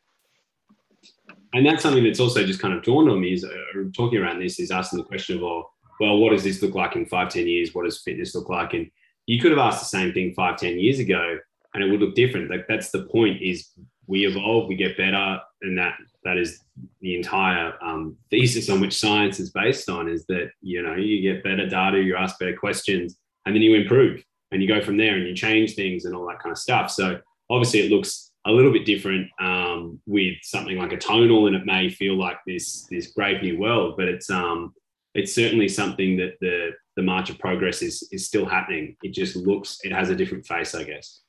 [1.54, 3.50] and that's something that's also just kind of dawned on me is uh,
[3.94, 5.70] talking around this is asking the question of, oh,
[6.00, 7.74] well, what does this look like in five, 10 years?
[7.74, 8.72] What does fitness look like?
[8.72, 8.90] And
[9.26, 11.38] you could have asked the same thing five, 10 years ago
[11.74, 12.50] and it would look different.
[12.50, 13.68] Like that's the point is
[14.06, 15.40] we evolve, we get better.
[15.60, 15.94] And that,
[16.24, 16.64] that is
[17.00, 21.20] the entire um, thesis on which science is based on is that, you know, you
[21.20, 24.96] get better data, you ask better questions and then you improve and you go from
[24.96, 26.90] there and you change things and all that kind of stuff.
[26.90, 27.18] So
[27.50, 31.64] obviously it looks a little bit different um, with something like a tonal, and it
[31.64, 34.74] may feel like this this brave new world, but it's um,
[35.14, 38.96] it's certainly something that the the march of progress is is still happening.
[39.02, 41.20] It just looks it has a different face, I guess.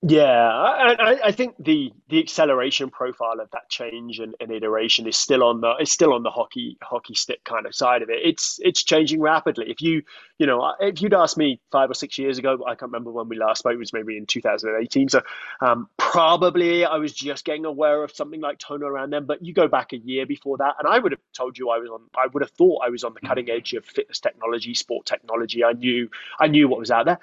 [0.00, 5.16] Yeah, I, I think the the acceleration profile of that change and, and, iteration is
[5.16, 8.20] still on the it's still on the hockey hockey stick kind of side of it.
[8.22, 9.68] It's it's changing rapidly.
[9.68, 10.02] If you
[10.38, 13.28] you know if you'd asked me five or six years ago, I can't remember when
[13.28, 13.72] we last spoke.
[13.72, 15.08] It was maybe in 2018.
[15.08, 15.20] So
[15.60, 19.26] um, probably I was just getting aware of something like Tonal around then.
[19.26, 21.78] But you go back a year before that, and I would have told you I
[21.78, 22.02] was on.
[22.14, 25.64] I would have thought I was on the cutting edge of fitness technology, sport technology.
[25.64, 26.08] I knew
[26.38, 27.18] I knew what was out there.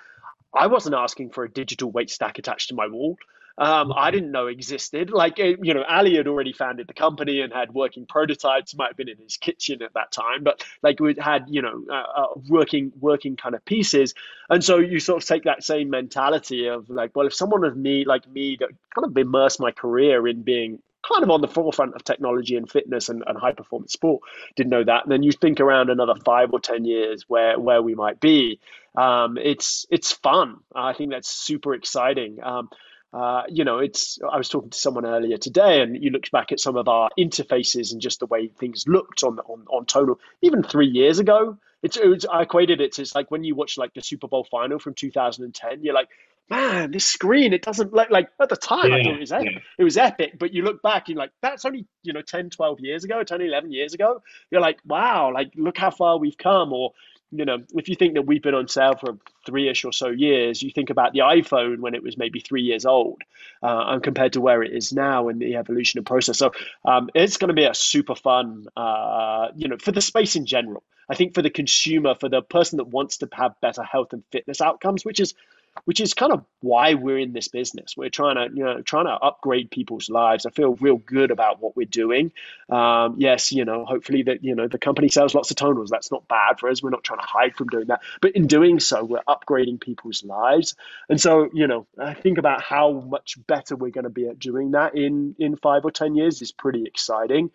[0.55, 3.17] I wasn't asking for a digital weight stack attached to my wall.
[3.57, 5.11] Um, I didn't know existed.
[5.11, 8.75] Like, you know, Aly had already founded the company and had working prototypes.
[8.75, 11.83] Might have been in his kitchen at that time, but like we had, you know,
[11.89, 14.13] uh, uh, working working kind of pieces.
[14.49, 17.77] And so you sort of take that same mentality of like, well, if someone of
[17.77, 21.47] me like me that kind of immersed my career in being kind of on the
[21.47, 24.23] forefront of technology and fitness and, and high performance sport
[24.55, 27.81] didn't know that and then you think around another five or ten years where where
[27.81, 28.59] we might be
[28.95, 32.69] um, it's it's fun i think that's super exciting um,
[33.15, 34.19] uh, you know, it's.
[34.29, 37.09] I was talking to someone earlier today, and you looked back at some of our
[37.17, 41.57] interfaces and just the way things looked on on on Tonal even three years ago.
[41.81, 41.97] It's,
[42.29, 44.95] I equated it to it's like when you watch like the Super Bowl final from
[44.95, 45.81] 2010.
[45.81, 46.09] You're like,
[46.49, 49.31] man, this screen, it doesn't look like at the time yeah, I thought it was
[49.31, 49.49] epic.
[49.51, 49.59] Yeah.
[49.79, 52.79] It was epic, but you look back, you're like, that's only, you know, 10, 12
[52.81, 54.21] years ago, 10, 11 years ago.
[54.51, 56.71] You're like, wow, like look how far we've come.
[56.71, 56.93] Or,
[57.31, 60.61] you know, if you think that we've been on sale for three-ish or so years,
[60.61, 63.21] you think about the iPhone when it was maybe three years old,
[63.63, 66.37] uh, and compared to where it is now and the evolution of process.
[66.37, 66.51] So
[66.85, 70.45] um, it's going to be a super fun, uh, you know, for the space in
[70.45, 70.83] general.
[71.09, 74.23] I think for the consumer, for the person that wants to have better health and
[74.31, 75.35] fitness outcomes, which is
[75.83, 77.95] which is kind of why we're in this business.
[77.97, 80.45] We're trying to, you know, trying to upgrade people's lives.
[80.45, 82.31] I feel real good about what we're doing.
[82.69, 85.89] Um, yes, you know, hopefully that, you know, the company sells lots of tonals.
[85.89, 86.81] That's not bad for us.
[86.81, 88.01] We're not trying to hide from doing that.
[88.21, 90.75] But in doing so, we're upgrading people's lives.
[91.09, 94.39] And so, you know, I think about how much better we're going to be at
[94.39, 97.51] doing that in, in five or 10 years is pretty exciting.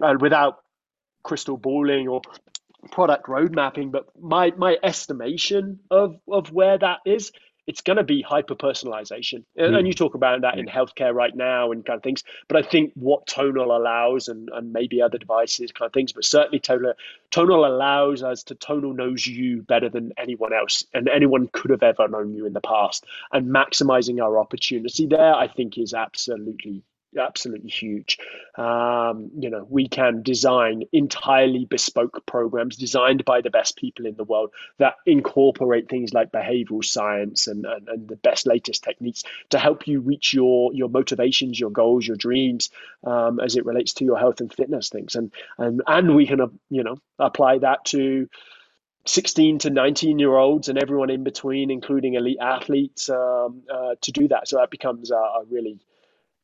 [0.00, 0.62] And without
[1.22, 2.22] crystal balling or
[2.90, 7.30] product road mapping, but my my estimation of of where that is
[7.66, 9.44] it's going to be hyper personalization.
[9.56, 9.78] And, mm.
[9.78, 12.24] and, you talk about that in healthcare right now and kind of things.
[12.48, 16.24] But I think what Tonal allows, and, and maybe other devices, kind of things, but
[16.24, 16.94] certainly Tonal,
[17.30, 21.82] Tonal allows us to Tonal knows you better than anyone else and anyone could have
[21.82, 23.04] ever known you in the past.
[23.32, 26.82] And maximizing our opportunity there, I think, is absolutely
[27.18, 28.18] absolutely huge.
[28.56, 34.16] Um, you know, we can design entirely bespoke programs designed by the best people in
[34.16, 39.22] the world that incorporate things like behavioral science and, and, and the best latest techniques
[39.50, 42.70] to help you reach your your motivations, your goals, your dreams
[43.04, 45.14] um, as it relates to your health and fitness things.
[45.14, 48.28] And and and we can uh, you know apply that to
[49.06, 54.12] 16 to 19 year olds and everyone in between, including elite athletes, um, uh, to
[54.12, 54.48] do that.
[54.48, 55.80] So that becomes a, a really,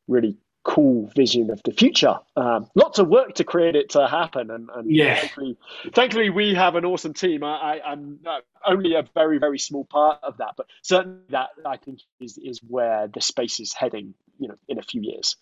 [0.07, 0.37] really
[0.69, 2.15] cool vision of the future.
[2.35, 5.15] Um, lots of work to create it to happen, and, and yeah.
[5.15, 5.57] thankfully,
[5.93, 7.43] thankfully, we have an awesome team.
[7.43, 11.77] I, am uh, only a very very small part of that, but certainly that I
[11.77, 14.13] think is is where the space is heading.
[14.37, 15.35] You know, in a few years.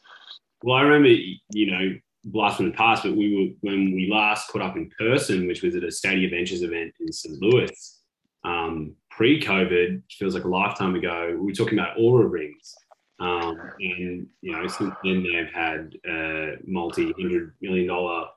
[0.63, 4.47] Well, I remember, you know, blast from the past, but we were when we last
[4.49, 7.39] caught up in person, which was at a Stadia Ventures event in St.
[7.41, 8.01] Louis.
[8.43, 11.35] Um, pre-COVID, feels like a lifetime ago.
[11.37, 12.75] We were talking about Oura rings
[13.19, 18.27] um, and you know, since then they've had a multi-hundred million dollar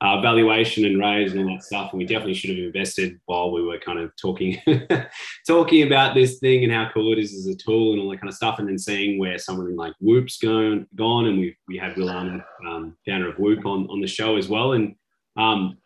[0.00, 1.92] uh, valuation and raise and all that stuff.
[1.92, 4.60] And we definitely should have invested while we were kind of talking
[5.46, 8.20] talking about this thing and how cool it is as a tool and all that
[8.20, 8.58] kind of stuff.
[8.58, 12.42] And then seeing where something like Whoop's gone gone, and we we had Will Ahmed,
[12.66, 14.72] um, founder of Whoop, on on the show as well.
[14.72, 14.94] And
[15.36, 15.78] um,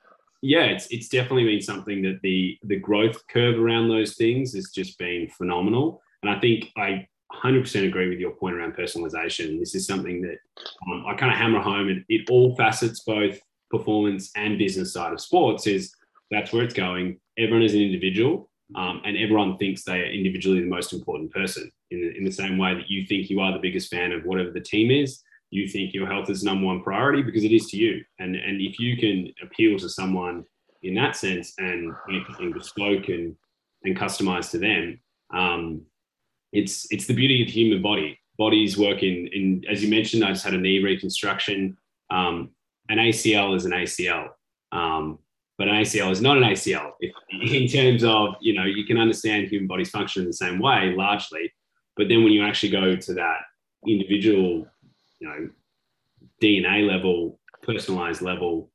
[0.42, 4.70] yeah, it's it's definitely been something that the the growth curve around those things has
[4.70, 6.02] just been phenomenal.
[6.22, 7.06] And I think I
[7.42, 9.58] 100% agree with your point around personalization.
[9.58, 10.38] This is something that
[10.86, 13.38] um, I kind of hammer home, it all facets both
[13.70, 15.66] performance and business side of sports.
[15.66, 15.94] Is
[16.30, 17.18] that's where it's going.
[17.38, 21.70] Everyone is an individual, um, and everyone thinks they are individually the most important person.
[21.90, 24.24] In the, in the same way that you think you are the biggest fan of
[24.24, 27.66] whatever the team is, you think your health is number one priority because it is
[27.70, 28.04] to you.
[28.18, 30.44] And and if you can appeal to someone
[30.82, 33.36] in that sense and make something bespoke and
[33.84, 34.98] and customized to them.
[35.32, 35.82] Um,
[36.54, 38.18] it's it's the beauty of the human body.
[38.38, 40.24] Bodies work in, in as you mentioned.
[40.24, 41.76] I just had a knee reconstruction.
[42.10, 42.50] Um,
[42.88, 44.28] an ACL is an ACL,
[44.72, 45.18] um,
[45.58, 46.92] but an ACL is not an ACL.
[47.00, 47.12] If,
[47.52, 50.94] in terms of you know, you can understand human bodies function in the same way
[50.96, 51.52] largely,
[51.96, 53.38] but then when you actually go to that
[53.86, 54.66] individual,
[55.18, 55.48] you know,
[56.40, 58.70] DNA level, personalized level,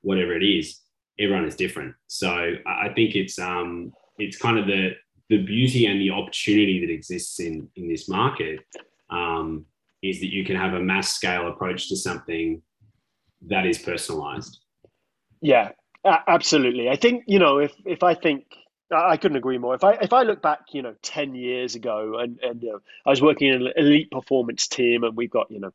[0.00, 0.80] whatever it is,
[1.18, 1.94] everyone is different.
[2.06, 4.92] So I think it's um, it's kind of the
[5.28, 8.60] the beauty and the opportunity that exists in in this market
[9.10, 9.64] um,
[10.02, 12.62] is that you can have a mass scale approach to something
[13.46, 14.60] that is personalized.
[15.40, 15.70] Yeah,
[16.04, 16.88] absolutely.
[16.88, 18.46] I think you know if if I think
[18.90, 19.74] I couldn't agree more.
[19.74, 22.80] If I if I look back, you know, ten years ago, and and you know,
[23.06, 25.72] I was working in an elite performance team, and we've got you know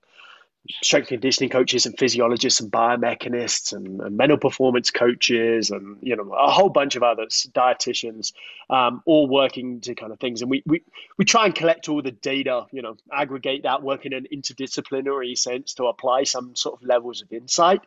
[0.82, 6.32] strength conditioning coaches and physiologists and biomechanists and, and, mental performance coaches and you know
[6.34, 8.32] a whole bunch of others dietitians
[8.70, 10.42] um, all working to kind of things.
[10.42, 10.84] And we, we
[11.18, 15.38] we try and collect all the data you know aggregate that work in an interdisciplinary
[15.38, 17.82] sense to apply some sort of levels of insight.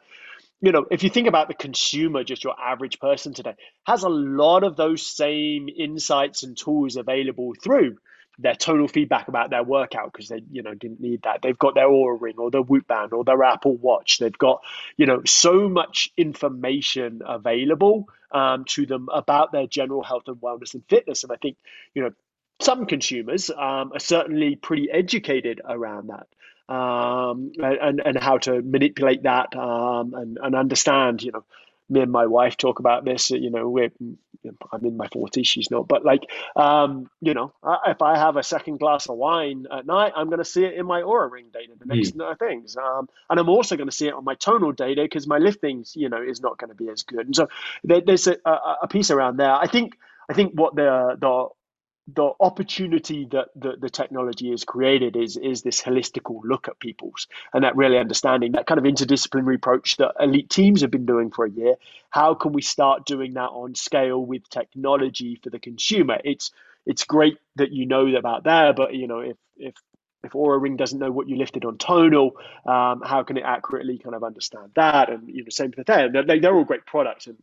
[0.60, 3.54] You know if you think about the consumer just your average person today
[3.86, 7.96] has a lot of those same insights and tools available through
[8.38, 11.74] their tonal feedback about their workout because they you know didn't need that they've got
[11.74, 14.62] their Oura ring or their whoop band or their apple watch they've got
[14.96, 20.74] you know so much information available um, to them about their general health and wellness
[20.74, 21.56] and fitness and i think
[21.94, 22.10] you know
[22.60, 26.26] some consumers um, are certainly pretty educated around that
[26.74, 31.44] um, and, and how to manipulate that um, and, and understand you know
[31.88, 33.30] me and my wife talk about this.
[33.30, 33.90] You know, we're
[34.72, 36.22] I'm in my 40s, she's not, but like,
[36.54, 37.52] um, you know,
[37.86, 40.74] if I have a second glass of wine at night, I'm going to see it
[40.74, 42.38] in my Oura ring data, the next mm.
[42.38, 45.38] things, um, and I'm also going to see it on my tonal data because my
[45.38, 47.26] liftings, you know, is not going to be as good.
[47.26, 47.48] And so
[47.84, 49.52] there, there's a, a, piece around there.
[49.52, 49.96] I think
[50.28, 51.48] I think what the the
[52.14, 57.26] the opportunity that the, the technology has created is is this holistical look at people's
[57.52, 61.30] and that really understanding that kind of interdisciplinary approach that elite teams have been doing
[61.30, 61.74] for a year
[62.10, 66.52] how can we start doing that on scale with technology for the consumer it's
[66.86, 69.74] it's great that you know about there but you know if if
[70.22, 72.32] if Oura Ring doesn't know what you lifted on tonal,
[72.66, 75.08] um, how can it accurately kind of understand that?
[75.08, 76.12] And you know, same for them.
[76.12, 77.36] They're, they're all great products, and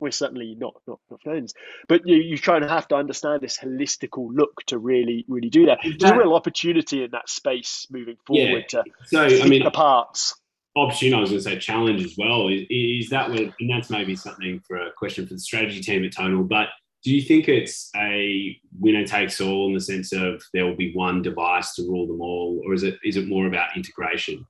[0.00, 1.54] we're certainly not not, not friends.
[1.88, 5.66] But you you try and have to understand this holistical look to really really do
[5.66, 5.78] that.
[5.82, 8.82] There's a real opportunity in that space moving forward yeah.
[8.82, 10.34] to so I mean the parts.
[10.76, 12.48] Opportunity, I was going to say challenge as well.
[12.48, 16.04] Is, is that where, and that's maybe something for a question for the strategy team
[16.04, 16.44] at Tonal.
[16.44, 16.68] But
[17.02, 20.92] do you think it's a winner takes all in the sense of there will be
[20.94, 24.46] one device to rule them all, or is it is it more about integration?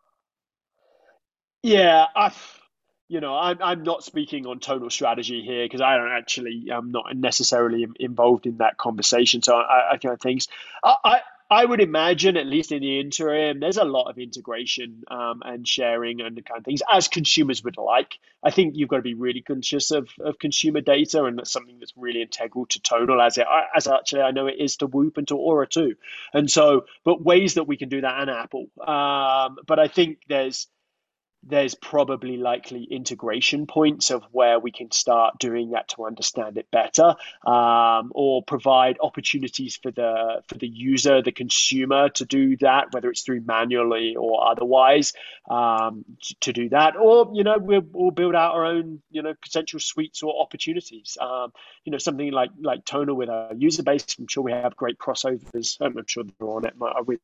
[1.63, 2.33] Yeah, I
[3.09, 6.91] you know, I'm, I'm not speaking on tonal strategy here because I don't actually, I'm
[6.91, 9.43] not necessarily involved in that conversation.
[9.43, 10.49] So I, I kind of things.
[10.85, 15.05] I, I, I would imagine, at least in the interim, there's a lot of integration
[15.11, 18.19] um, and sharing and the kind of things as consumers would like.
[18.43, 21.79] I think you've got to be really conscious of, of consumer data, and that's something
[21.79, 25.17] that's really integral to Tonal, as it as actually I know it is to Whoop
[25.17, 25.95] and to Oura too.
[26.35, 28.67] And so, but ways that we can do that and Apple.
[28.87, 30.67] Um, but I think there's
[31.43, 36.71] there's probably likely integration points of where we can start doing that to understand it
[36.71, 37.15] better
[37.47, 43.11] um, or provide opportunities for the for the user the consumer to do that whether
[43.11, 45.13] it's through manually or otherwise
[45.49, 46.97] um, to, to, do that.
[46.97, 51.17] Or you know we'll, we'll, build out our own you know potential suites or opportunities.
[51.21, 51.53] Um,
[51.85, 54.05] you know something like like Tonal with our user base.
[54.19, 55.79] I'm sure we have great crossovers.
[55.81, 56.75] I'm sure they're on it
[57.07, 57.21] with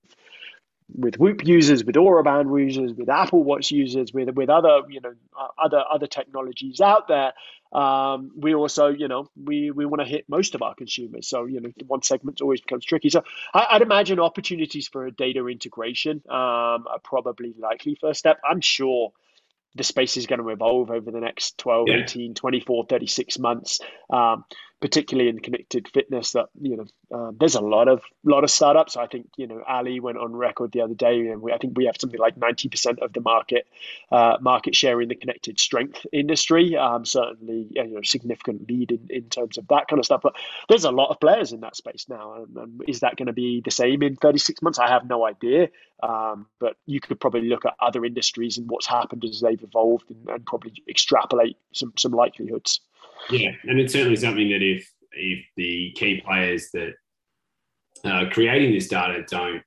[0.95, 5.01] with Whoop users, with Oura Band users, with Apple Watch users, with with other you
[5.01, 7.33] know uh, other other technologies out there.
[7.73, 11.29] Um, we also you know we we want to hit most of our consumers.
[11.29, 13.11] So you know one segment always becomes tricky.
[13.11, 18.39] So I, would imagine opportunities for a data integration um, are probably likely first step.
[18.49, 19.13] I'm sure
[19.75, 21.97] the space is going to evolve over the next 12, yeah.
[22.05, 23.81] 18, 24, 36 months.
[24.09, 24.45] Um,
[24.85, 28.99] particularly in connected fitness that you know uh, there's a lot of lot of startups.
[28.99, 31.75] I think you know Aly went on record the other day and we, i think
[31.75, 33.67] we have something like 90% of the market
[34.13, 36.77] uh, market share in the connected strength industry.
[36.77, 40.35] Um, certainly you know significant lead in, in terms of that kind of stuff but
[40.69, 42.43] there's a lot of players in that space now.
[42.43, 44.79] And, and is that going to be the same in 36 months?
[44.79, 45.69] I have no idea.
[46.03, 50.11] Um, but you could probably look at other industries and what's happened as they've evolved
[50.11, 52.81] and, and probably extrapolate some some likelihoods
[53.31, 56.95] yeah, and it's certainly something that if if the key players that
[58.05, 59.63] are creating this data don't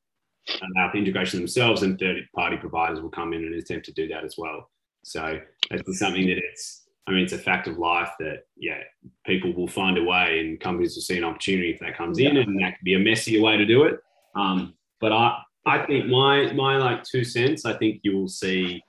[0.48, 4.08] allow for integration themselves, and third party providers will come in and attempt to do
[4.08, 4.70] that as well.
[5.04, 5.40] So
[5.72, 8.82] it's something that it's I mean, it's a fact of life that yeah,
[9.26, 12.36] people will find a way, and companies will see an opportunity if that comes in,
[12.36, 14.00] and that could be a messier way to do it.
[14.36, 18.82] Um, but I, I think my my like two cents, I think you will see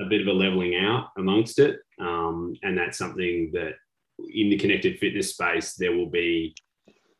[0.00, 3.74] a bit of a leveling out amongst it, um, and that's something that
[4.18, 6.54] in the connected fitness space, there will be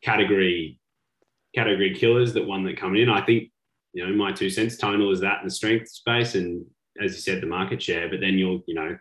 [0.03, 0.79] category
[1.55, 3.09] category killers that one that come in.
[3.09, 3.51] I think,
[3.93, 6.65] you know, my two cents, tonal is that in the strength space, and
[7.01, 8.09] as you said, the market share.
[8.09, 8.97] But then you'll, you know,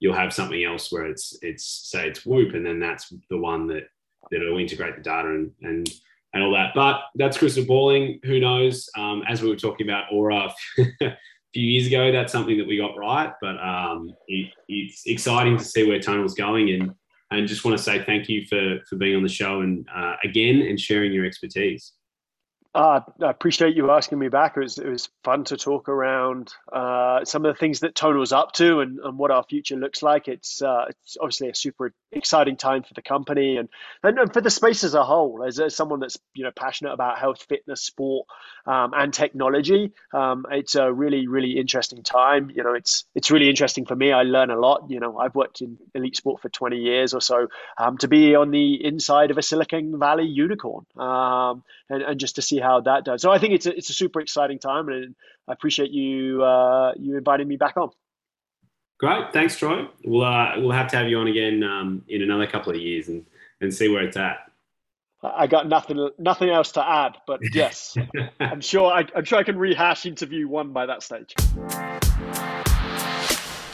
[0.00, 3.66] you'll have something else where it's it's say it's Whoop, and then that's the one
[3.68, 3.84] that
[4.30, 5.88] that'll integrate the data and and
[6.34, 6.72] and all that.
[6.74, 8.20] But that's crystal balling.
[8.24, 8.88] Who knows?
[8.96, 11.16] Um, as we were talking about Oura a
[11.52, 13.32] few years ago, that's something that we got right.
[13.40, 16.94] But um, it, it's exciting to see where Tonal's going, and
[17.30, 20.14] and just want to say thank you for for being on the show and uh,
[20.24, 21.92] again and sharing your expertise.
[22.78, 24.56] Uh, I appreciate you asking me back.
[24.56, 28.20] It was, it was fun to talk around uh, some of the things that Tonal
[28.20, 30.28] was up to and, and what our future looks like.
[30.28, 33.68] It's uh, it's obviously a super exciting time for the company and,
[34.04, 35.42] and, and for the space as a whole.
[35.44, 38.28] As, as, someone that's you know passionate about health, fitness, sport,
[38.64, 42.48] um, and technology, um, it's a really really interesting time.
[42.54, 44.12] You know, it's it's really interesting for me.
[44.12, 44.88] I learn a lot.
[44.88, 47.48] You know, I've worked in elite sport for 20 years or so.
[47.76, 52.36] Um, to be on the inside of a Silicon Valley unicorn um, and, and just
[52.36, 53.22] to see how that does.
[53.22, 55.14] So I think it's a, it's a super exciting time, and
[55.48, 57.90] I appreciate you uh, you inviting me back on.
[58.98, 59.86] Great, thanks, Troy.
[60.04, 63.08] We'll uh, we'll have to have you on again um, in another couple of years
[63.08, 63.24] and
[63.60, 64.38] and see where it's at.
[65.22, 67.96] I got nothing nothing else to add, but yes,
[68.40, 71.34] I'm sure I, I'm sure I can rehash interview one by that stage.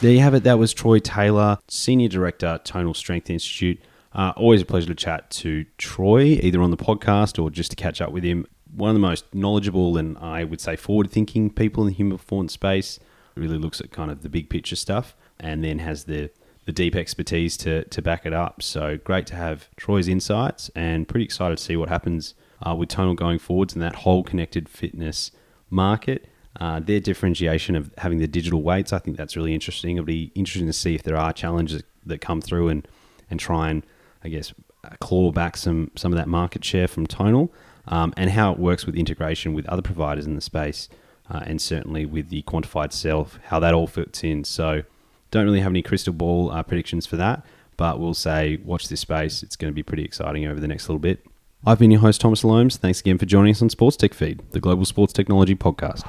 [0.01, 0.43] There you have it.
[0.43, 3.79] That was Troy Taylor, Senior Director, Tonal Strength Institute.
[4.13, 7.75] Uh, always a pleasure to chat to Troy, either on the podcast or just to
[7.75, 8.45] catch up with him.
[8.75, 12.17] One of the most knowledgeable and I would say forward thinking people in the human
[12.17, 12.99] performance space.
[13.35, 16.29] Really looks at kind of the big picture stuff and then has the,
[16.65, 18.63] the deep expertise to, to back it up.
[18.63, 22.33] So great to have Troy's insights and pretty excited to see what happens
[22.65, 25.31] uh, with Tonal going forwards and that whole connected fitness
[25.69, 26.27] market.
[26.57, 29.97] Uh, their differentiation of having the digital weights, I think that's really interesting.
[29.97, 32.87] It'll be interesting to see if there are challenges that come through and,
[33.29, 33.83] and try and
[34.23, 34.53] I guess,
[34.99, 37.53] claw back some some of that market share from Tonal,
[37.87, 40.89] um, and how it works with integration with other providers in the space,
[41.29, 44.43] uh, and certainly with the quantified self, how that all fits in.
[44.43, 44.83] So,
[45.31, 47.45] don't really have any crystal ball uh, predictions for that,
[47.77, 49.43] but we'll say watch this space.
[49.43, 51.25] It's going to be pretty exciting over the next little bit.
[51.65, 52.77] I've been your host, Thomas Loams.
[52.77, 56.03] Thanks again for joining us on Sports Tech Feed, the global sports technology podcast.